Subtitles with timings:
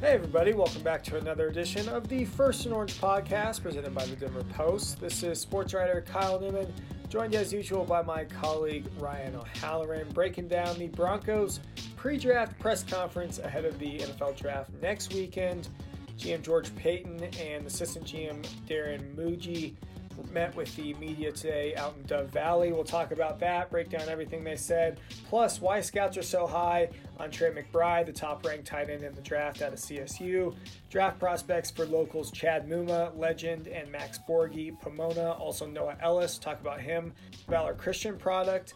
[0.00, 4.06] Hey, everybody, welcome back to another edition of the First and Orange podcast presented by
[4.06, 4.98] the Denver Post.
[4.98, 6.72] This is sports writer Kyle Newman,
[7.10, 11.60] joined as usual by my colleague Ryan O'Halloran, breaking down the Broncos
[11.96, 15.68] pre draft press conference ahead of the NFL draft next weekend.
[16.16, 19.74] GM George Paton and assistant GM Darren Mougey
[20.32, 22.72] met with the media today out in Dove Valley.
[22.72, 26.88] We'll talk about that, break down everything they said, plus why scouts are so high
[27.20, 30.54] on Trey McBride, the top ranked tight end in the draft out of CSU.
[30.88, 36.38] Draft prospects for locals Chad Muma, legend, and Max Borghi, Pomona, also Noah Ellis.
[36.38, 37.12] Talk about him,
[37.48, 38.74] Valor Christian product.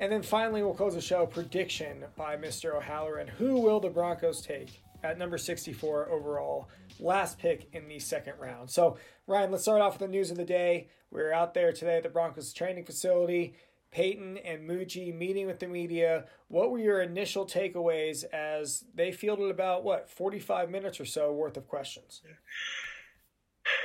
[0.00, 2.76] And then finally, we'll close the show prediction by Mr.
[2.76, 3.26] O'Halloran.
[3.26, 6.68] Who will the Broncos take at number 64 overall?
[7.00, 8.70] last pick in the second round.
[8.70, 10.88] So, Ryan, let's start off with the news of the day.
[11.10, 13.54] We are out there today at the Broncos training facility.
[13.90, 16.26] Paton and Mougey meeting with the media.
[16.48, 21.56] What were your initial takeaways as they fielded about what 45 minutes or so worth
[21.56, 22.20] of questions?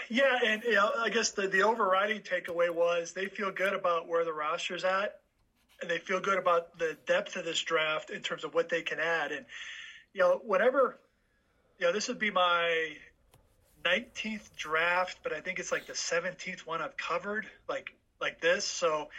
[0.10, 4.08] Yeah, and you know, I guess the, the overriding takeaway was they feel good about
[4.08, 5.20] where the roster's at,
[5.82, 8.82] and they feel good about the depth of this draft in terms of what they
[8.82, 9.32] can add.
[9.32, 9.45] And
[10.14, 11.00] you know, whenever
[11.80, 12.95] you know, this would be my
[13.84, 18.66] 19th draft, but I think it's like the 17th one I've covered, like like this.
[18.66, 19.10] So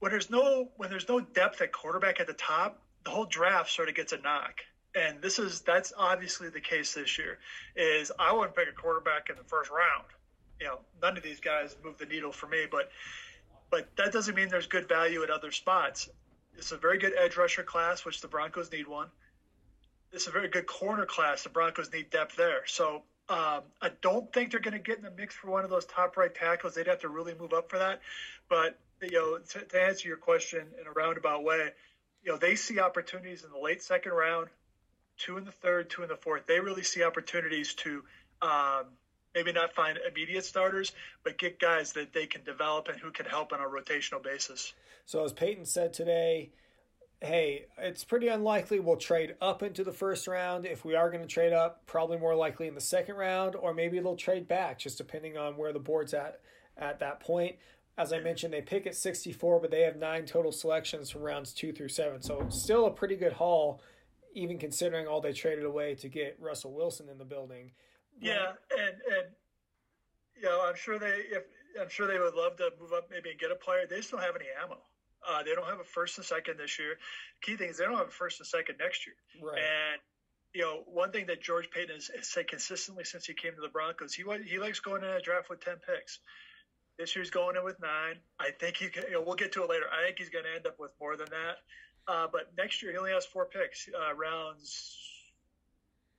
[0.00, 3.70] when there's no when there's no depth at quarterback at the top, the whole draft
[3.70, 4.60] sort of gets a knock.
[4.94, 7.38] And this is that's obviously the case this year.
[7.76, 10.06] Is I wouldn't pick a quarterback in the first round.
[10.60, 12.90] You know, none of these guys move the needle for me, but
[13.70, 16.08] but that doesn't mean there's good value at other spots.
[16.56, 19.08] It's a very good edge rusher class, which the Broncos need one.
[20.12, 21.44] It's a very good corner class.
[21.44, 22.66] The Broncos need depth there.
[22.66, 25.70] So um, I don't think they're going to get in the mix for one of
[25.70, 26.74] those top right tackles.
[26.74, 28.00] They'd have to really move up for that.
[28.48, 31.70] But you know, to, to answer your question in a roundabout way,
[32.24, 34.48] you know, they see opportunities in the late second round,
[35.16, 36.46] two in the third, two in the fourth.
[36.48, 38.02] They really see opportunities to
[38.42, 38.86] um,
[39.32, 40.90] maybe not find immediate starters,
[41.22, 44.74] but get guys that they can develop and who can help on a rotational basis.
[45.06, 46.50] So as Paton said today
[47.20, 50.64] hey, it's pretty unlikely we'll trade up into the first round.
[50.64, 53.74] If we are going to trade up, probably more likely in the second round, or
[53.74, 56.40] maybe they'll trade back, just depending on where the board's at
[56.78, 57.56] at that point.
[57.98, 61.52] As I mentioned, they pick at 64, but they have nine total selections from rounds
[61.52, 62.22] two through seven.
[62.22, 63.82] So still a pretty good haul,
[64.34, 67.72] even considering all they traded away to get Russell Wilson in the building.
[68.18, 69.28] Yeah, and and
[70.36, 71.42] you know, I'm sure they if
[71.78, 73.86] I'm sure they would love to move up maybe and get a player.
[73.88, 74.78] They just don't have any ammo.
[75.28, 76.96] Uh, they don't have a first and second this year.
[77.42, 79.16] Key thing is they don't have a first and second next year.
[79.42, 79.58] Right.
[79.58, 80.00] And
[80.54, 83.60] you know, one thing that George Paton has, has, said consistently since he came to
[83.60, 86.18] the Broncos, he he likes going in a draft with ten picks.
[86.98, 88.16] This year's going in with nine.
[88.38, 89.04] I think he can.
[89.04, 89.86] You know, we'll get to it later.
[89.92, 91.56] I think he's going to end up with more than that.
[92.08, 94.96] Uh, but next year he only has four picks, uh, rounds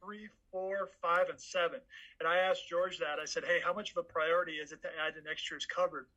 [0.03, 1.79] three, four, five, and seven.
[2.19, 3.19] And I asked George that.
[3.19, 5.65] I said, "Hey, how much of a priority is it to add to next year's
[5.65, 6.07] covered?"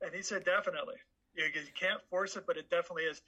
[0.00, 0.96] And he said, "Definitely."
[1.38, 3.22] You, know, you can't force it, but it definitely is.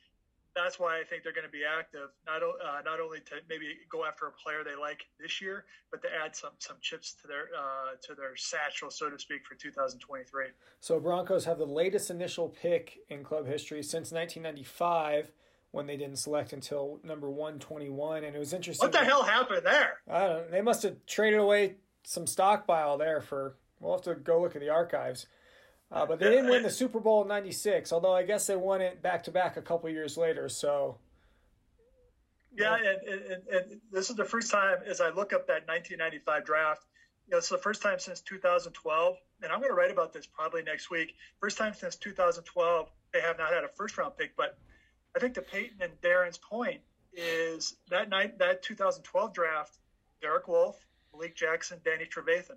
[0.56, 3.66] That's why I think they're going to be active, not uh, not only to maybe
[3.88, 7.28] go after a player they like this year, but to add some some chips to
[7.28, 10.46] their uh, to their satchel, so to speak, for 2023.
[10.80, 15.30] So Broncos have the latest initial pick in club history since 1995
[15.70, 19.64] when they didn't select until number 121 and it was interesting what the hell happened
[19.64, 24.02] there i don't know they must have traded away some stockpile there for we'll have
[24.02, 25.26] to go look at the archives
[25.92, 28.80] uh, but they didn't win the Super Bowl in '96, although I guess they won
[28.80, 30.48] it back to back a couple years later.
[30.48, 30.98] So,
[32.56, 36.44] yeah, and, and, and, this is the first time as I look up that 1995
[36.44, 36.86] draft.
[37.26, 40.26] You know, it's the first time since 2012, and I'm going to write about this
[40.26, 41.14] probably next week.
[41.40, 44.36] First time since 2012 they have not had a first round pick.
[44.36, 44.58] But
[45.16, 46.80] I think the Paton and Darren's point
[47.12, 49.78] is that night that 2012 draft,
[50.22, 52.56] Derek Wolfe, Malik Jackson, Danny Trevathan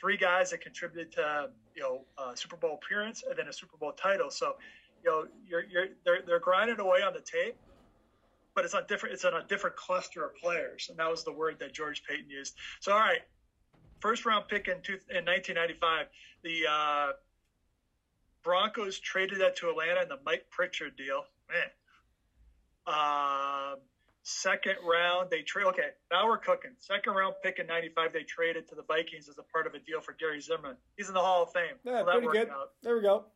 [0.00, 3.92] three guys that contributed to you know Super Bowl appearance and then a Super Bowl
[3.92, 4.30] title.
[4.30, 4.56] So
[5.04, 7.56] you know you're you're they're they're grinding away on the tape,
[8.54, 11.32] but it's on different it's on a different cluster of players, and that was the
[11.32, 12.54] word that George Paton used.
[12.80, 13.22] So all right,
[14.00, 16.06] first round pick in two, in 1995,
[16.42, 17.12] the uh,
[18.42, 21.24] Broncos traded that to Atlanta in the Mike Pritchard deal.
[21.50, 21.70] Man.
[22.86, 23.78] Um,
[24.26, 25.66] Second round, they trade.
[25.66, 26.70] Okay, now we're cooking.
[26.78, 29.78] Second round pick in '95, they traded to the Vikings as a part of a
[29.78, 30.76] deal for Gary Zimmerman.
[30.96, 31.76] He's in the Hall of Fame.
[31.84, 32.48] Yeah, so pretty good.
[32.48, 32.70] Out.
[32.82, 33.26] There we go.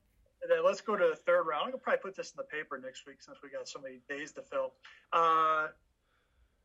[0.40, 1.64] And then let's go to the third round.
[1.64, 4.00] I'm gonna probably put this in the paper next week since we got so many
[4.08, 4.73] days to fill.
[5.12, 5.67] Uh,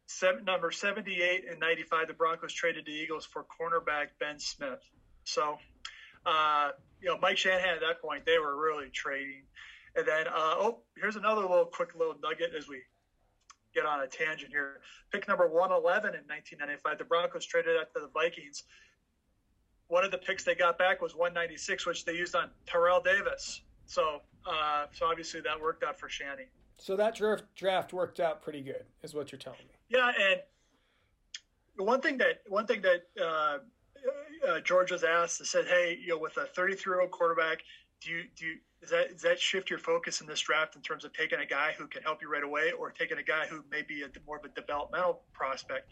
[0.05, 4.79] seven, number 78 and 95, the Broncos traded the Eagles for cornerback Ben Smith.
[5.25, 5.57] So,
[6.25, 6.69] uh,
[7.01, 9.43] you know, Mike Shanahan at that point, they were really trading.
[9.97, 12.83] And then, uh, oh, here's another little quick little nugget as we
[13.73, 14.79] get on a tangent here.
[15.11, 18.63] Pick number 111 in 1995, the Broncos traded out to the Vikings.
[19.87, 23.61] One of the picks they got back was 196, which they used on Terrell Davis.
[23.85, 26.45] So, uh, so obviously that worked out for Shanny.
[26.77, 29.75] So that draft draft worked out pretty good, is what you're telling me.
[29.89, 30.41] Yeah, and
[31.77, 33.57] one thing that one thing that uh,
[34.47, 37.59] uh, George was asked, they said, "Hey, you know, with a 33 year old quarterback,
[38.01, 40.81] do you do you, does that does that shift your focus in this draft in
[40.81, 43.45] terms of taking a guy who can help you right away, or taking a guy
[43.47, 45.89] who may be a, more of a developmental prospect?"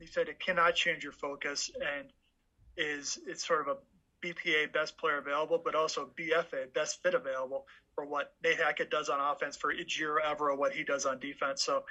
[0.00, 2.08] He said it cannot change your focus, and
[2.76, 7.66] is it's sort of a BPA best player available, but also BFA best fit available
[7.94, 11.62] for what Nate Hackett does on offense, for Ejiro Evero what he does on defense.
[11.62, 11.84] So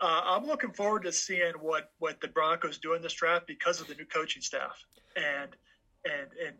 [0.00, 3.80] uh, I'm looking forward to seeing what what the Broncos do in this draft because
[3.80, 4.84] of the new coaching staff
[5.16, 5.50] and
[6.04, 6.56] and and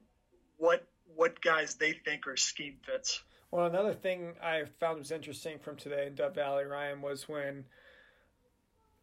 [0.57, 3.23] what what guys they think are scheme fits.
[3.51, 7.65] Well, another thing I found was interesting from today in Dove Valley, Ryan, was when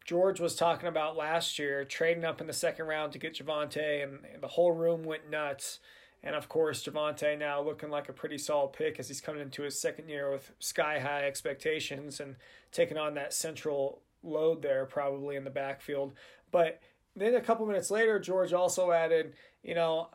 [0.04, 4.02] George was talking about last year trading up in the second round to get Javonte,
[4.02, 5.78] and the whole room went nuts.
[6.22, 9.62] And of course, Javonte now looking like a pretty solid pick as he's coming into
[9.62, 12.36] his second year with sky high expectations and
[12.70, 16.12] taking on that central load there, probably in the backfield.
[16.50, 16.80] But
[17.16, 20.08] then a couple minutes later, George also added, you know,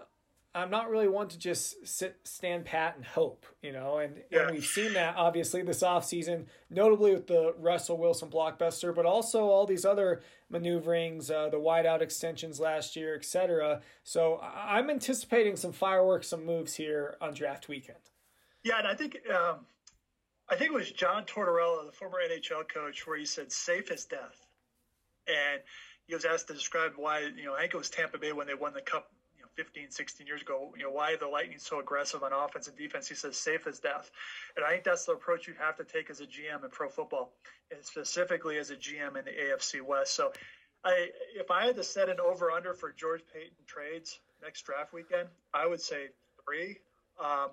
[0.57, 4.43] I'm not really one to just sit, stand pat and hope, you know, and, yeah.
[4.43, 9.45] and we've seen that obviously this offseason, notably with the Russell Wilson blockbuster, but also
[9.45, 13.81] all these other maneuverings, uh, the wideout extensions last year, etc.
[14.03, 17.99] So I'm anticipating some fireworks, some moves here on draft weekend.
[18.63, 19.59] Yeah, and I think um,
[20.49, 24.05] I think it was John Tortorella, the former NHL coach, where he said "safe as
[24.05, 24.47] death,"
[25.27, 25.61] and
[26.07, 28.47] he was asked to describe why you know I think it was Tampa Bay when
[28.47, 29.11] they won the cup
[29.57, 32.77] 15, 16 years ago, you know, why are the Lightning so aggressive on offense and
[32.77, 33.09] defense?
[33.09, 34.11] He says safe as death.
[34.55, 36.87] And I think that's the approach you have to take as a GM in pro
[36.87, 37.33] football,
[37.71, 40.15] and specifically as a GM in the AFC West.
[40.15, 40.31] So
[40.85, 44.93] I, if I had to set an over under for George Paton trades next draft
[44.93, 46.09] weekend, I would say
[46.45, 46.77] three.
[47.19, 47.49] Um,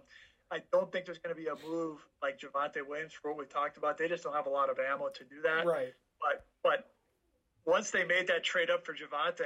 [0.53, 3.47] I don't think there's going to be a move like Javonte Williams for what we
[3.47, 3.97] talked about.
[3.97, 5.67] They just don't have a lot of ammo to do that.
[5.67, 5.95] Right.
[6.21, 6.91] But but
[7.67, 9.43] once they made that trade up for Javonte,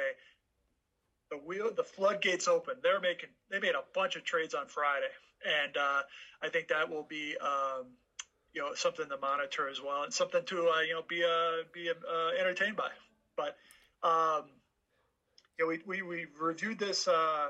[1.31, 2.75] the wheel, the floodgates open.
[2.83, 5.11] They're making they made a bunch of trades on Friday,
[5.45, 6.03] and uh,
[6.43, 7.87] I think that will be um,
[8.53, 11.65] you know something to monitor as well, and something to uh, you know be uh,
[11.73, 12.91] be uh, entertained by.
[13.37, 13.57] But
[14.03, 14.45] um,
[15.59, 17.49] you know, we we, we reviewed this uh,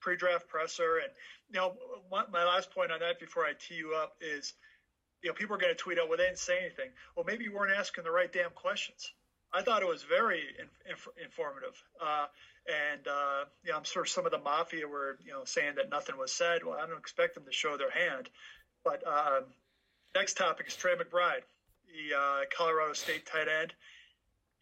[0.00, 1.12] pre-draft presser, and
[1.50, 1.74] you know
[2.10, 4.54] my last point on that before I tee you up is
[5.22, 6.90] you know people are going to tweet out, well, they didn't say anything.
[7.16, 9.12] Well, maybe you weren't asking the right damn questions.
[9.52, 10.68] I thought it was very in,
[11.22, 11.82] informative.
[12.00, 12.26] Uh,
[12.66, 16.16] and uh, know, I'm sure some of the mafia were you know saying that nothing
[16.18, 16.64] was said.
[16.64, 18.28] Well, I don't expect them to show their hand.
[18.84, 19.40] But uh,
[20.14, 21.42] next topic is Trey McBride,
[21.86, 23.72] the uh, Colorado State tight end.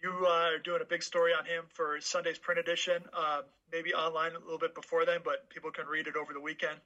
[0.03, 3.43] You uh, are doing a big story on him for Sunday's print edition, uh,
[3.73, 6.79] maybe online a little bit before then, but people can read it over the weekend.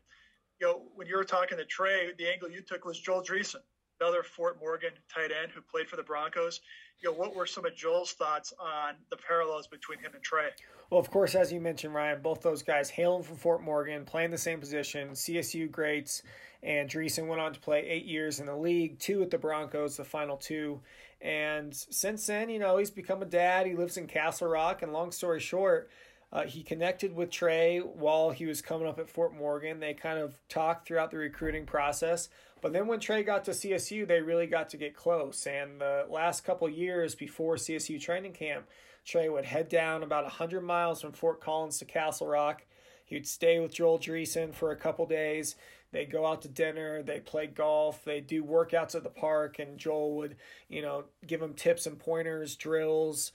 [0.61, 3.63] You know, when you were talking to Trey, the angle you took was Joel Dreessen,
[4.01, 6.61] another Fort Morgan tight end who played for the Broncos.
[7.01, 10.49] You know, what were some of Joel's thoughts on the parallels between him and Trey?
[10.91, 14.31] Well, of course, as you mentioned, Ryan, both those guys hailing from Fort Morgan, playing
[14.31, 16.23] the same position, CSU greats,
[16.63, 19.97] and Dreessen went on to play eight years in the league, two with the Broncos,
[19.97, 20.81] the final two.
[21.21, 23.67] And since then, you know, he's become a dad.
[23.67, 25.91] He lives in Castle Rock, and long story short,
[26.33, 29.81] uh, he connected with Trey while he was coming up at Fort Morgan.
[29.81, 32.29] They kind of talked throughout the recruiting process.
[32.61, 35.47] But then when Trey got to CSU, they really got to get close.
[35.47, 38.67] And the last couple years before CSU training camp,
[39.05, 42.65] Trey would head down about 100 miles from Fort Collins to Castle Rock.
[43.05, 45.57] He'd stay with Joel Dreessen for a couple days.
[45.91, 49.79] They'd go out to dinner, they'd play golf, they'd do workouts at the park, and
[49.79, 50.37] Joel would,
[50.69, 53.33] you know, give him tips and pointers, drills,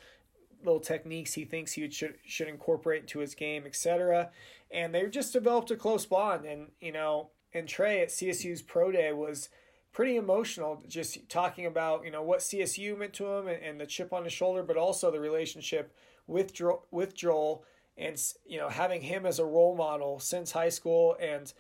[0.63, 4.30] little techniques he thinks he should should incorporate into his game, etc.
[4.72, 6.46] And they just developed a close bond.
[6.46, 9.50] And you know, and Trey at CSU's pro day was
[9.91, 13.86] pretty emotional, just talking about you know what CSU meant to him and, and the
[13.86, 15.93] chip on his shoulder, but also the relationship
[16.27, 17.63] with jo- with Joel
[17.98, 21.53] and you know having him as a role model since high school and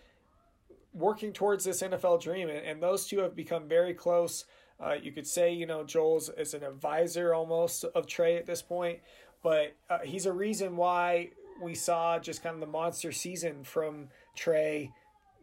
[0.93, 2.49] working towards this NFL dream.
[2.49, 4.45] And, and those two have become very close.
[4.79, 8.61] Uh, you could say, you know, Joel's is an advisor almost of Trey at this
[8.61, 8.99] point,
[9.41, 11.29] but uh, he's a reason why
[11.61, 14.91] we saw just kind of the monster season from Trey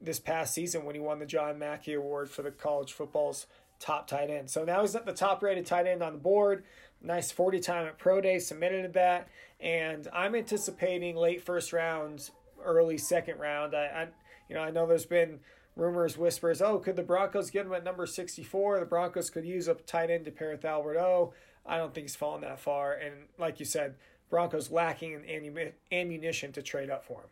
[0.01, 3.47] this past season when he won the John Mackey Award for the college football's
[3.79, 4.51] top tight end.
[4.51, 6.65] So now he's at the top rated tight end on the board.
[7.03, 9.29] Nice 40 time at Pro Day, submitted that.
[9.59, 12.31] And I'm anticipating late first round,
[12.63, 13.75] early second round.
[13.75, 14.09] I, I
[14.49, 15.41] you know, I know there's been
[15.77, 18.81] rumors, whispers, oh, could the Broncos get him at number 64?
[18.81, 21.33] The Broncos could use a tight end to pair with Albert O.
[21.65, 22.93] I don't think he's fallen that far.
[22.93, 23.95] And like you said,
[24.29, 27.29] Broncos lacking in ammunition to trade up for him.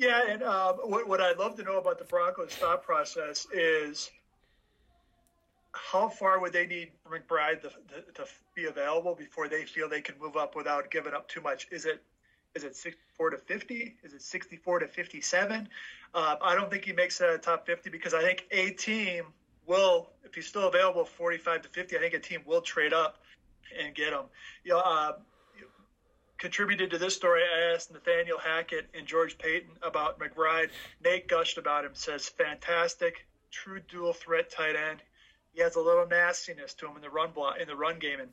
[0.00, 4.10] Yeah, and um, what, what I'd love to know about the Broncos' thought process is
[5.72, 10.00] how far would they need McBride to, to, to, be available before they feel they
[10.00, 11.68] can move up without giving up too much?
[11.70, 12.02] Is it
[12.54, 13.96] is it 64 to 50?
[14.02, 15.68] Is it 64 to 57?
[16.14, 19.26] Uh, I don't think he makes of top 50 because I think a team
[19.66, 21.96] will, if he's still available, 45 to 50.
[21.98, 23.18] I think a team will trade up
[23.78, 24.24] and get him.
[24.64, 25.12] You know, uh,
[26.40, 27.42] contributed to this story.
[27.42, 30.70] I asked Nathaniel Hackett and George Paton about McBride.
[31.04, 31.92] Nate gushed about him.
[31.94, 35.00] Says fantastic, true dual threat tight end.
[35.52, 38.20] He has a little nastiness to him in the run block in the run game.
[38.20, 38.30] And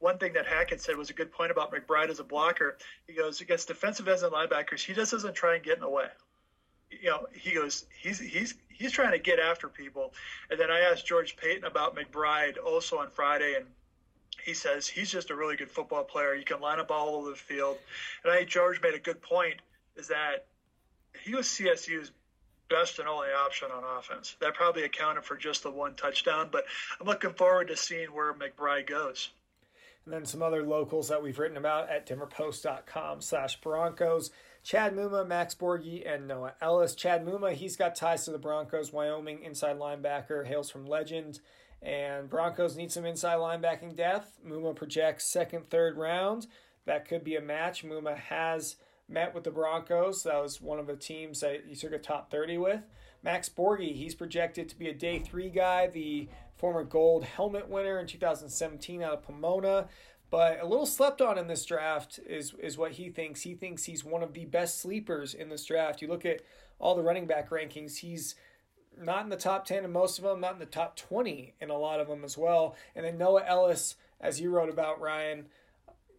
[0.00, 2.76] one thing that Hackett said was a good point about McBride as a blocker.
[3.06, 4.80] He goes against defensive ends and linebackers.
[4.80, 6.06] He just doesn't try and get in the way.
[6.90, 10.12] You know, he goes he's he's he's trying to get after people.
[10.50, 13.66] And then I asked George Paton about McBride also on Friday, and
[14.44, 16.34] he says he's just a really good football player.
[16.34, 17.78] You can line up all over the field.
[18.22, 19.56] And I think George made a good point
[19.96, 20.46] is that
[21.24, 22.12] he was CSU's
[22.68, 24.36] best and only option on offense.
[24.40, 26.64] That probably accounted for just the one touchdown, but
[27.00, 29.30] I'm looking forward to seeing where McBride goes.
[30.04, 34.30] And then some other locals that we've written about at denverpost.com slash Broncos.
[34.62, 36.94] Chad Muma, Max Borghi, and Noah Ellis.
[36.94, 38.92] Chad Muma, he's got ties to the Broncos.
[38.92, 41.40] Wyoming inside linebacker, hails from Legend.
[41.84, 44.38] And Broncos need some inside linebacking depth.
[44.44, 46.46] Muma projects second, third round.
[46.86, 47.84] That could be a match.
[47.84, 48.76] Muma has
[49.06, 50.22] met with the Broncos.
[50.22, 52.80] That was one of the teams that he took a top 30 with.
[53.22, 57.98] Max Borghi, he's projected to be a day three guy, the former gold helmet winner
[57.98, 59.88] in 2017 out of Pomona.
[60.30, 63.42] But a little slept on in this draft is, is what he thinks.
[63.42, 66.00] He thinks he's one of the best sleepers in this draft.
[66.00, 66.40] You look at
[66.78, 68.34] all the running back rankings, he's
[69.00, 71.70] not in the top 10 in most of them, not in the top 20 in
[71.70, 72.76] a lot of them as well.
[72.94, 75.46] And then Noah Ellis, as you wrote about, Ryan,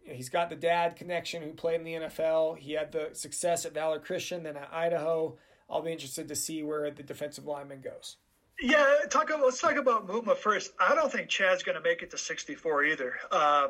[0.04, 2.58] he's got the dad connection who played in the NFL.
[2.58, 5.36] He had the success at Valor Christian, then at Idaho.
[5.68, 8.16] I'll be interested to see where the defensive lineman goes.
[8.60, 10.72] Yeah, talk about, let's talk about Muma first.
[10.80, 13.14] I don't think Chad's going to make it to 64 either.
[13.30, 13.68] Um,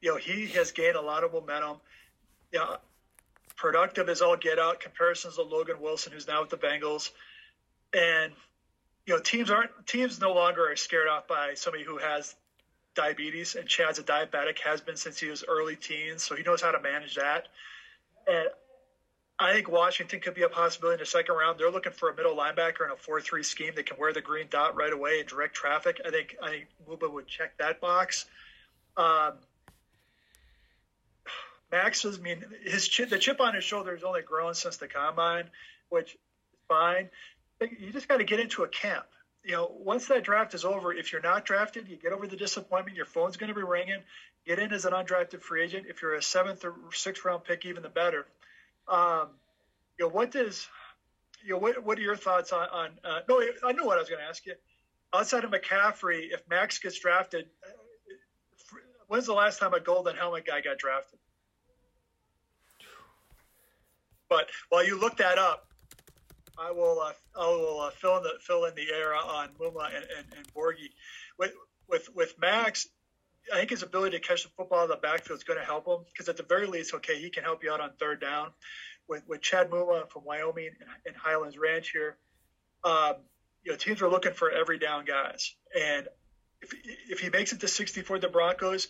[0.00, 1.76] you know, he has gained a lot of momentum.
[2.50, 2.76] Yeah,
[3.56, 4.80] productive as all get out.
[4.80, 7.10] Comparisons to Logan Wilson, who's now with the Bengals
[7.94, 8.32] and
[9.06, 12.34] you know teams aren't teams no longer are scared off by somebody who has
[12.94, 16.60] diabetes and Chad's a diabetic has been since he was early teens so he knows
[16.60, 17.48] how to manage that
[18.26, 18.48] and
[19.38, 21.58] I think Washington could be a possibility in the second round.
[21.58, 24.46] They're looking for a middle linebacker in a four-three scheme that can wear the green
[24.48, 26.00] dot right away and direct traffic.
[26.06, 28.26] I think I think Muma would check that box.
[28.96, 29.32] Um,
[31.72, 34.86] Max I mean, his chip, the chip on his shoulder has only grown since the
[34.86, 35.44] combine,
[35.88, 36.20] which is
[36.68, 37.08] fine
[37.70, 39.04] you just got to get into a camp.
[39.44, 42.36] You know, once that draft is over, if you're not drafted, you get over the
[42.36, 42.96] disappointment.
[42.96, 44.00] Your phone's going to be ringing.
[44.46, 45.86] Get in as an undrafted free agent.
[45.88, 48.26] If you're a seventh or sixth round pick, even the better.
[48.88, 49.28] Um,
[49.98, 50.66] you know, what does,
[51.44, 54.00] you know, what, what are your thoughts on, on uh, no, I know what I
[54.00, 54.54] was going to ask you.
[55.14, 57.70] Outside of McCaffrey, if Max gets drafted, uh,
[59.08, 61.18] when's the last time a golden helmet guy got drafted?
[64.28, 65.66] But while you look that up,
[66.58, 69.86] I will uh, I will uh, fill in the fill in the air on Muma
[69.86, 70.90] and, and, and Borghi.
[71.38, 71.52] With
[71.88, 72.88] with with Max,
[73.52, 75.86] I think his ability to catch the football in the backfield is going to help
[75.86, 78.50] him because at the very least, okay, he can help you out on third down.
[79.08, 82.16] With with Chad Muma from Wyoming and, and Highlands Ranch here,
[82.84, 83.14] um,
[83.64, 86.06] you know, teams are looking for every down guys, and
[86.60, 86.72] if
[87.08, 88.88] if he makes it to 60 for the Broncos,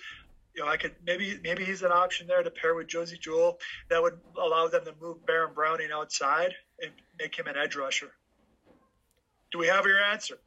[0.54, 3.58] you know, I could maybe maybe he's an option there to pair with Josey Jewell.
[3.90, 8.10] That would allow them to move Baron Browning outside and make him an edge rusher.
[9.50, 10.38] Do we have your answer?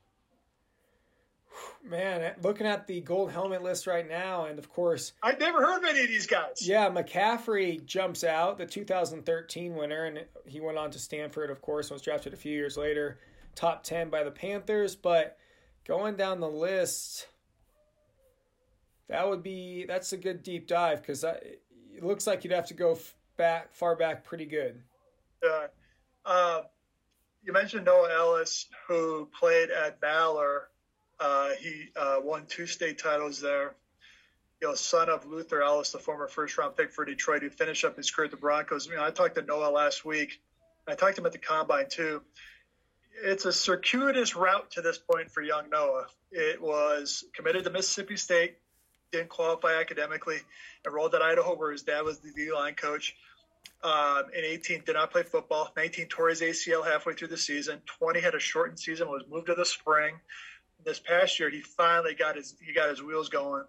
[1.84, 5.78] Man, looking at the gold helmet list right now, and of course, I've never heard
[5.78, 6.58] of any of these guys.
[6.62, 11.92] Yeah, McCaffrey jumps out, the 2013 winner, and he went on to Stanford, of course,
[11.92, 13.20] was drafted a few years later,
[13.54, 14.96] top 10 by the Panthers.
[14.96, 15.38] But
[15.88, 17.28] going down the list,
[19.10, 21.62] that would be that's a good deep dive because it
[22.02, 22.98] looks like you'd have to go
[23.38, 24.82] back far back pretty good.
[25.46, 25.68] Uh,
[26.26, 26.62] uh,
[27.44, 30.70] you mentioned Noah Ellis, who played at Valor.
[31.20, 33.76] Uh, he uh, won two state titles there.
[34.62, 37.98] You know, son of Luther Ellis, the former first-round pick for Detroit, who finished up
[37.98, 38.88] his career at the Broncos.
[38.88, 40.42] You know, I talked to Noah last week.
[40.88, 42.22] I talked to him at the combine too.
[43.24, 46.08] It's a circuitous route to this point for young Noah.
[46.32, 48.58] It was committed to Mississippi State,
[49.12, 50.40] didn't qualify academically,
[50.86, 53.16] enrolled at Idaho, where his dad was the D line coach.
[53.84, 55.72] Um, in 18, did not play football.
[55.76, 57.82] 19 tore his ACL halfway through the season.
[57.86, 60.16] 20 had a shortened season, was moved to the spring.
[60.84, 63.64] This past year, he finally got his he got his wheels going.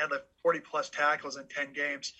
[0.00, 2.12] and the 40 plus tackles in 10 games.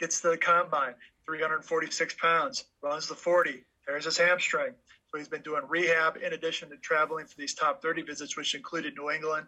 [0.00, 0.94] Gets to the combine,
[1.26, 4.74] 346 pounds, runs the 40, tears his hamstring.
[5.10, 8.54] So he's been doing rehab in addition to traveling for these top 30 visits, which
[8.54, 9.46] included New England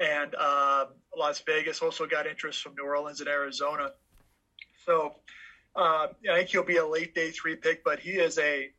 [0.00, 0.86] and uh,
[1.16, 1.82] Las Vegas.
[1.82, 3.92] Also got interest from New Orleans and Arizona.
[4.84, 5.16] So
[5.76, 8.70] uh, I think he'll be a late day three pick, but he is a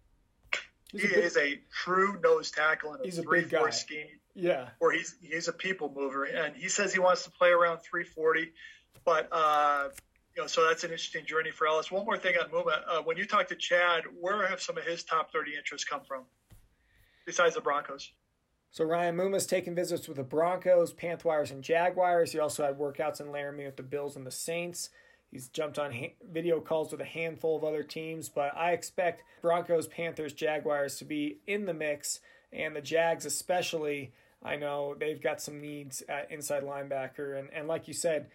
[0.91, 3.71] he's he a big, is a true nose tackle in a he's three a four
[3.71, 4.07] scheme.
[4.35, 7.79] Yeah, where he's he's a people mover, and he says he wants to play around
[7.79, 8.51] 340,
[9.05, 9.29] but.
[9.31, 9.89] Uh,
[10.35, 11.91] you know, so that's an interesting journey for Ellis.
[11.91, 12.81] One more thing on Muma.
[12.87, 16.01] Uh, when you talk to Chad, where have some of his top 30 interests come
[16.07, 16.23] from
[17.25, 18.11] besides the Broncos?
[18.71, 22.31] So Ryan Muma's taken visits with the Broncos, Panthers, and Jaguars.
[22.31, 24.89] He also had workouts in Laramie with the Bills and the Saints.
[25.31, 29.23] He's jumped on ha- video calls with a handful of other teams, but I expect
[29.41, 32.19] Broncos, Panthers, Jaguars to be in the mix,
[32.51, 34.11] and the Jags especially.
[34.41, 38.27] I know they've got some needs at inside linebacker, and, and like you said,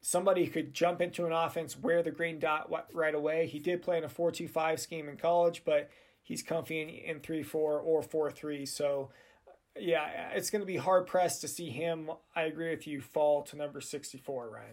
[0.00, 3.46] somebody could jump into an offense, wear the green dot right away.
[3.46, 5.90] He did play in a 4 2 5 scheme in college, but
[6.22, 8.66] he's comfy in, in 3 4 or 4 3.
[8.66, 9.10] So,
[9.78, 12.10] yeah, it's going to be hard pressed to see him.
[12.34, 14.66] I agree with you, fall to number 64, Ryan.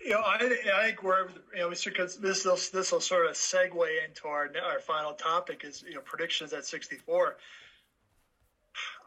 [0.00, 3.32] You know, I, I think we're you know because this will this will sort of
[3.32, 7.36] segue into our our final topic is you know predictions at 64.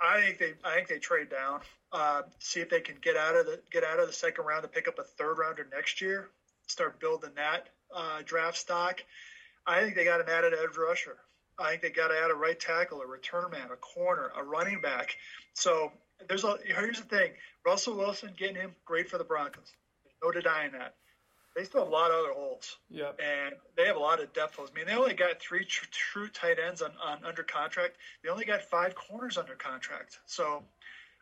[0.02, 1.62] I think they I think they trade down,
[1.92, 4.64] uh, see if they can get out of the get out of the second round
[4.64, 6.30] to pick up a third rounder next year,
[6.66, 9.04] start building that uh, draft stock.
[9.68, 11.18] I think they got an added edge rusher.
[11.60, 14.44] I think they got to add a right tackle, a return man, a corner, a
[14.44, 15.16] running back.
[15.54, 15.92] So
[16.28, 17.32] there's a here's the thing:
[17.66, 19.74] Russell Wilson getting him great for the Broncos.
[20.04, 20.96] There's no denying that.
[21.56, 22.78] They still have a lot of other holes.
[22.88, 23.14] Yeah.
[23.20, 24.70] And they have a lot of depth holes.
[24.72, 27.98] I mean, they only got three tr- true tight ends on, on under contract.
[28.24, 30.20] They only got five corners under contract.
[30.28, 30.62] So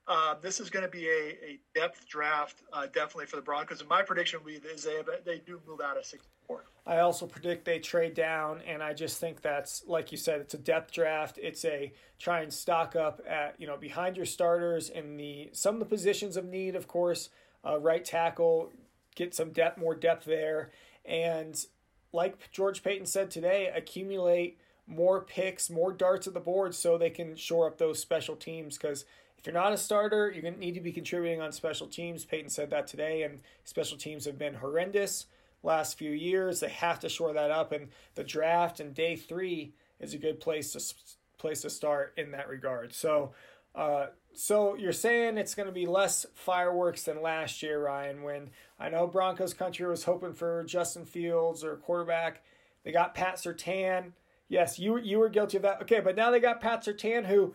[0.10, 3.80] uh, this is going to be a, a depth draft, uh, definitely for the Broncos.
[3.80, 6.65] And my prediction be is they, they do move out of 64.
[6.88, 10.54] I also predict they trade down, and I just think that's like you said, it's
[10.54, 11.40] a depth draft.
[11.42, 15.76] It's a try and stock up at you know behind your starters in the some
[15.76, 17.30] of the positions of need, of course.
[17.66, 18.72] Uh, right tackle,
[19.16, 20.70] get some depth, more depth there,
[21.04, 21.66] and
[22.14, 27.10] like George Paton said today, accumulate more picks, more darts at the board, so they
[27.10, 28.78] can shore up those special teams.
[28.78, 29.06] Because
[29.40, 32.24] if you're not a starter, you're going to need to be contributing on special teams.
[32.24, 35.26] Paton said that today, and special teams have been horrendous
[35.66, 36.60] last few years.
[36.60, 40.40] They have to shore that up, and the draft and day three is a good
[40.40, 40.96] place to
[41.38, 42.94] place to start in that regard.
[42.94, 43.34] So
[43.76, 48.24] uh, so you're saying it's going to be less fireworks than last year, Ryan?
[48.24, 48.50] When
[48.80, 52.44] I know Broncos country was hoping for Justin Fields or quarterback,
[52.84, 54.12] they got Pat Surtain.
[54.48, 55.82] Yes, you you were guilty of that.
[55.82, 57.54] Okay, but now they got Pat Surtain, who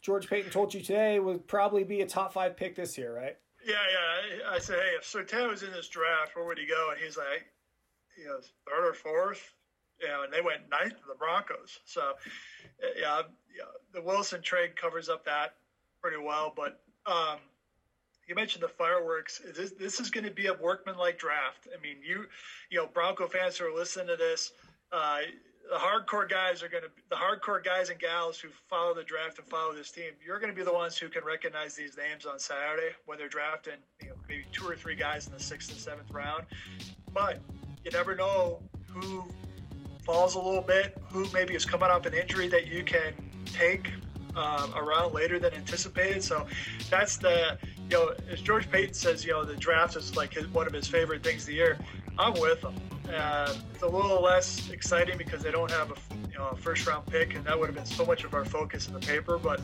[0.00, 3.36] George Paton told you today would probably be a top five pick this year, right?
[3.68, 4.50] Yeah, yeah.
[4.50, 6.90] I said, hey, if Surtain was in this draft, where would he go?
[6.90, 7.44] And he's like,
[8.18, 9.54] you know, third or fourth
[10.00, 11.80] you know, and they went ninth to the Broncos.
[11.84, 12.12] So,
[12.96, 13.22] yeah,
[13.56, 15.54] yeah, the Wilson trade covers up that
[16.00, 16.52] pretty well.
[16.54, 17.38] But um,
[18.26, 19.40] you mentioned the fireworks.
[19.56, 21.68] This, this is going to be a workman-like draft.
[21.76, 22.26] I mean, you,
[22.70, 24.52] you know, Bronco fans who are listening to this,
[24.92, 25.18] uh,
[25.70, 29.38] the hardcore guys are going to the hardcore guys and gals who follow the draft
[29.38, 30.12] and follow this team.
[30.24, 33.28] You're going to be the ones who can recognize these names on Saturday when they're
[33.28, 36.44] drafting, you know, maybe two or three guys in the sixth and seventh round.
[37.12, 37.40] But
[37.84, 39.24] you never know who
[40.04, 43.12] falls a little bit, who maybe is coming off an injury that you can
[43.44, 43.90] take
[44.36, 46.22] um, around later than anticipated.
[46.22, 46.46] So
[46.88, 47.58] that's the,
[47.90, 50.72] you know, as George Paton says, you know, the draft is like his, one of
[50.72, 51.78] his favorite things of the year.
[52.18, 52.74] I'm with them.
[53.14, 55.94] Uh, it's a little less exciting because they don't have a,
[56.30, 58.44] you know, a first round pick, and that would have been so much of our
[58.44, 59.38] focus in the paper.
[59.38, 59.60] But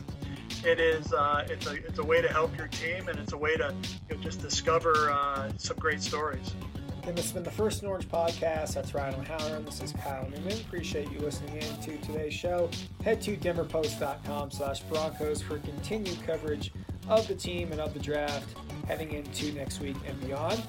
[0.63, 3.37] it is, uh, it's a, it's a way to help your team, and it's a
[3.37, 3.73] way to
[4.09, 6.55] you know, just discover uh, some great stories.
[7.03, 8.73] And this has been the First and podcast.
[8.73, 9.63] That's Ryan O'Halloran.
[9.63, 10.53] This is Kyle Newman.
[10.61, 12.71] Appreciate you listening in to today's show.
[13.03, 16.71] Head to denverpost.com slash Broncos for continued coverage
[17.07, 20.63] of the team and of the draft heading into next week and beyond.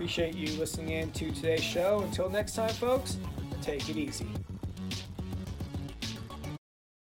[0.00, 2.00] Appreciate you listening in to today's show.
[2.00, 3.18] Until next time, folks,
[3.60, 4.26] take it easy.